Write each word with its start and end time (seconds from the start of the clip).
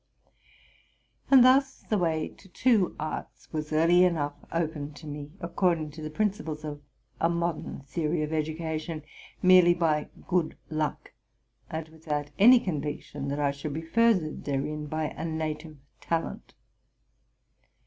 And 1.29 1.43
thus 1.45 1.83
the 1.87 1.97
way 1.99 2.29
to 2.29 2.49
two 2.49 2.95
arts 2.99 3.53
was 3.53 3.71
early 3.71 4.03
enough 4.03 4.33
opened 4.51 4.95
to 4.95 5.05
me, 5.05 5.29
according 5.39 5.91
to 5.91 6.01
the 6.01 6.09
principles 6.09 6.65
of 6.65 6.81
a 7.19 7.29
modern 7.29 7.81
theory 7.81 8.23
of 8.23 8.33
education, 8.33 9.03
merely 9.43 9.75
by 9.75 10.09
good 10.27 10.57
luck, 10.71 11.13
and 11.69 11.87
without 11.89 12.31
any 12.39 12.59
conviction 12.59 13.27
that 13.27 13.39
I 13.39 13.51
should 13.51 13.73
be 13.73 13.81
furthered 13.83 14.43
therein 14.45 14.87
by 14.87 15.03
a 15.09 15.23
native 15.23 15.77
talent. 15.99 16.55